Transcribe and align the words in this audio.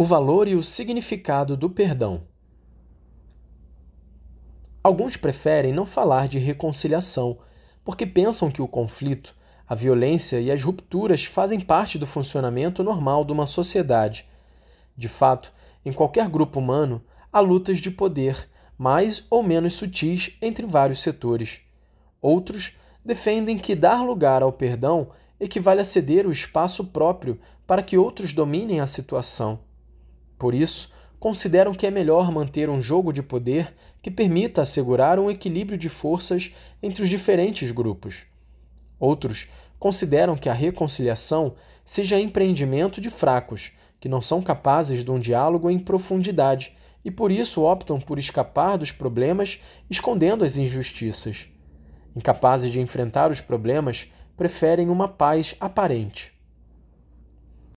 O 0.00 0.04
valor 0.04 0.46
e 0.46 0.54
o 0.54 0.62
significado 0.62 1.56
do 1.56 1.68
perdão. 1.68 2.22
Alguns 4.80 5.16
preferem 5.16 5.72
não 5.72 5.84
falar 5.84 6.28
de 6.28 6.38
reconciliação, 6.38 7.40
porque 7.84 8.06
pensam 8.06 8.48
que 8.48 8.62
o 8.62 8.68
conflito, 8.68 9.34
a 9.66 9.74
violência 9.74 10.40
e 10.40 10.52
as 10.52 10.62
rupturas 10.62 11.24
fazem 11.24 11.58
parte 11.58 11.98
do 11.98 12.06
funcionamento 12.06 12.84
normal 12.84 13.24
de 13.24 13.32
uma 13.32 13.44
sociedade. 13.44 14.24
De 14.96 15.08
fato, 15.08 15.52
em 15.84 15.92
qualquer 15.92 16.28
grupo 16.28 16.60
humano, 16.60 17.02
há 17.32 17.40
lutas 17.40 17.78
de 17.78 17.90
poder, 17.90 18.48
mais 18.78 19.26
ou 19.28 19.42
menos 19.42 19.74
sutis 19.74 20.36
entre 20.40 20.64
vários 20.64 21.02
setores. 21.02 21.62
Outros 22.22 22.76
defendem 23.04 23.58
que 23.58 23.74
dar 23.74 24.04
lugar 24.04 24.44
ao 24.44 24.52
perdão 24.52 25.10
equivale 25.40 25.80
a 25.80 25.84
ceder 25.84 26.24
o 26.24 26.30
espaço 26.30 26.84
próprio 26.84 27.36
para 27.66 27.82
que 27.82 27.98
outros 27.98 28.32
dominem 28.32 28.78
a 28.78 28.86
situação. 28.86 29.66
Por 30.38 30.54
isso, 30.54 30.90
consideram 31.18 31.74
que 31.74 31.86
é 31.86 31.90
melhor 31.90 32.30
manter 32.30 32.70
um 32.70 32.80
jogo 32.80 33.12
de 33.12 33.22
poder 33.22 33.74
que 34.00 34.10
permita 34.10 34.62
assegurar 34.62 35.18
um 35.18 35.30
equilíbrio 35.30 35.76
de 35.76 35.88
forças 35.88 36.52
entre 36.82 37.02
os 37.02 37.08
diferentes 37.08 37.70
grupos. 37.70 38.24
Outros 38.98 39.48
consideram 39.78 40.36
que 40.36 40.48
a 40.48 40.54
reconciliação 40.54 41.54
seja 41.84 42.20
empreendimento 42.20 43.00
de 43.00 43.10
fracos, 43.10 43.72
que 44.00 44.08
não 44.08 44.22
são 44.22 44.40
capazes 44.40 45.02
de 45.02 45.10
um 45.10 45.18
diálogo 45.18 45.70
em 45.70 45.78
profundidade 45.78 46.72
e 47.04 47.10
por 47.10 47.32
isso 47.32 47.62
optam 47.62 48.00
por 48.00 48.18
escapar 48.18 48.76
dos 48.76 48.92
problemas 48.92 49.60
escondendo 49.88 50.44
as 50.44 50.56
injustiças. 50.56 51.48
Incapazes 52.14 52.70
de 52.70 52.80
enfrentar 52.80 53.30
os 53.30 53.40
problemas, 53.40 54.08
preferem 54.36 54.88
uma 54.88 55.08
paz 55.08 55.54
aparente. 55.60 56.37